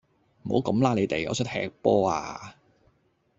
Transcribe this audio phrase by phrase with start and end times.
[0.45, 2.55] 唔好咁啦你哋，我想踢波呀